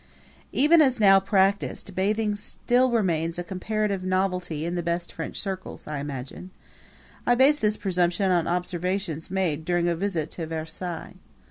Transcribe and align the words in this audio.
Even 0.51 0.81
as 0.81 0.99
now 0.99 1.19
practiced, 1.19 1.93
bathing 1.93 2.35
still 2.35 2.89
remains 2.89 3.37
a 3.37 3.43
comparative 3.43 4.03
novelty 4.03 4.65
in 4.65 4.73
the 4.73 4.81
best 4.81 5.13
French 5.13 5.39
circles, 5.39 5.87
I 5.87 5.99
imagine. 5.99 6.49
I 7.27 7.35
base 7.35 7.57
this 7.57 7.77
presumption 7.77 8.31
on 8.31 8.47
observations 8.47 9.29
made 9.29 9.63
during 9.63 9.87
a 9.87 9.95
visit 9.95 10.31
to 10.31 10.47
Versailles. 10.47 11.13